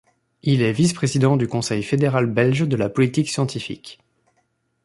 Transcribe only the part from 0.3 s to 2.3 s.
Il est vice-président du Conseil Fédéral